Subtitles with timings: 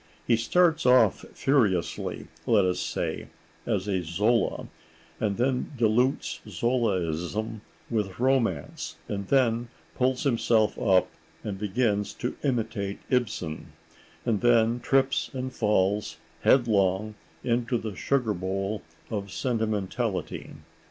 [0.25, 3.27] He starts off furiously, let us say,
[3.67, 4.67] as a Zola,
[5.19, 11.07] and then dilutes Zolaism with romance, and then pulls himself up
[11.43, 13.73] and begins to imitate Ibsen,
[14.25, 17.13] and then trips and falls headlong
[17.43, 18.81] into the sugar bowl
[19.11, 20.49] of sentimentality.